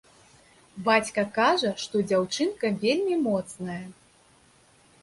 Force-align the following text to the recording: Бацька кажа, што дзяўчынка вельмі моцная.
Бацька 0.87 1.25
кажа, 1.35 1.71
што 1.83 1.95
дзяўчынка 2.13 2.73
вельмі 2.87 3.15
моцная. 3.29 3.81